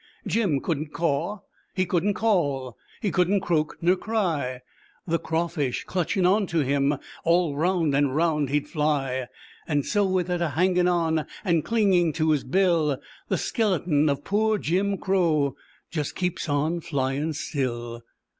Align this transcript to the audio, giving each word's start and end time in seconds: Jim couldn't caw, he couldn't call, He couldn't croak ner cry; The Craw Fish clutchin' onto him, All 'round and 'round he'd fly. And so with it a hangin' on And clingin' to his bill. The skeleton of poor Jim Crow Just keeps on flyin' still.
Jim 0.25 0.59
couldn't 0.59 0.91
caw, 0.91 1.41
he 1.75 1.85
couldn't 1.85 2.15
call, 2.15 2.75
He 3.03 3.11
couldn't 3.11 3.41
croak 3.41 3.77
ner 3.83 3.95
cry; 3.95 4.61
The 5.05 5.19
Craw 5.19 5.45
Fish 5.47 5.83
clutchin' 5.85 6.25
onto 6.25 6.61
him, 6.63 6.95
All 7.23 7.55
'round 7.55 7.93
and 7.93 8.15
'round 8.15 8.49
he'd 8.49 8.67
fly. 8.67 9.27
And 9.67 9.85
so 9.85 10.03
with 10.07 10.31
it 10.31 10.41
a 10.41 10.49
hangin' 10.49 10.87
on 10.87 11.27
And 11.45 11.63
clingin' 11.63 12.13
to 12.13 12.31
his 12.31 12.43
bill. 12.43 12.99
The 13.27 13.37
skeleton 13.37 14.09
of 14.09 14.23
poor 14.23 14.57
Jim 14.57 14.97
Crow 14.97 15.55
Just 15.91 16.15
keeps 16.15 16.49
on 16.49 16.79
flyin' 16.81 17.33
still. 17.33 18.01